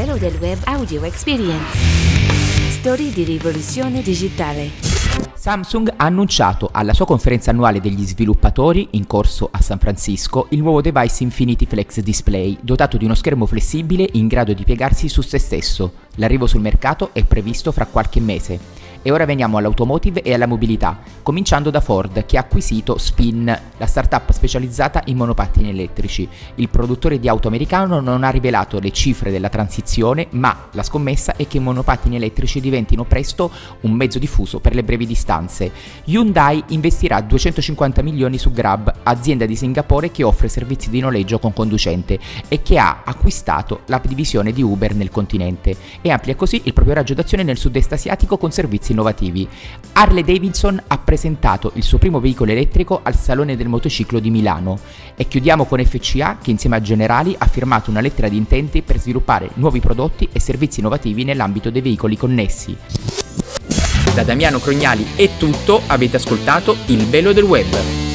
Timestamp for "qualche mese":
17.84-18.79